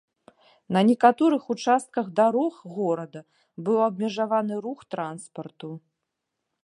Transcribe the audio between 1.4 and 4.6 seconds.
участках дарог горада быў абмежаваны